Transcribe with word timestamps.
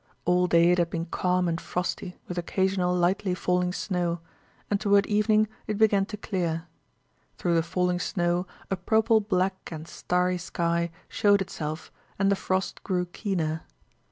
All 0.25 0.47
day 0.47 0.71
it 0.71 0.79
had 0.79 0.89
been 0.89 1.05
calm 1.05 1.47
and 1.47 1.61
frosty 1.61 2.17
with 2.27 2.39
occasional 2.39 2.91
lightly 2.95 3.35
falling 3.35 3.71
snow 3.71 4.19
and 4.67 4.81
toward 4.81 5.05
evening 5.05 5.47
it 5.67 5.77
began 5.77 6.07
to 6.07 6.17
clear. 6.17 6.65
Through 7.37 7.53
the 7.53 7.61
falling 7.61 7.99
snow 7.99 8.47
a 8.71 8.75
purple 8.75 9.19
black 9.21 9.69
and 9.71 9.87
starry 9.87 10.39
sky 10.39 10.89
showed 11.07 11.39
itself 11.39 11.91
and 12.17 12.31
the 12.31 12.35
frost 12.35 12.83
grew 12.83 13.05
keener. 13.05 13.61